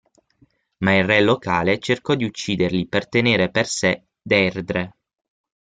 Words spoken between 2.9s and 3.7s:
tenere per